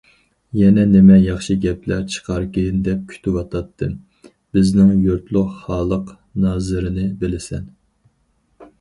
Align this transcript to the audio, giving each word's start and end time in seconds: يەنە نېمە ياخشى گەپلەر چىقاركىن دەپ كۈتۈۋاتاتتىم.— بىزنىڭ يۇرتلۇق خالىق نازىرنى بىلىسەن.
يەنە 0.59 0.85
نېمە 0.93 1.17
ياخشى 1.23 1.55
گەپلەر 1.65 1.99
چىقاركىن 2.13 2.81
دەپ 2.89 3.05
كۈتۈۋاتاتتىم.— 3.13 3.95
بىزنىڭ 4.59 4.91
يۇرتلۇق 5.05 5.55
خالىق 5.61 6.13
نازىرنى 6.47 7.09
بىلىسەن. 7.25 7.73